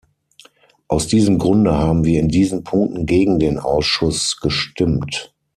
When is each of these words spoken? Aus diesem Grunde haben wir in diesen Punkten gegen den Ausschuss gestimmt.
Aus 0.87 1.05
diesem 1.05 1.37
Grunde 1.37 1.77
haben 1.77 2.05
wir 2.05 2.19
in 2.21 2.27
diesen 2.27 2.63
Punkten 2.63 3.05
gegen 3.05 3.37
den 3.37 3.59
Ausschuss 3.59 4.39
gestimmt. 4.41 5.31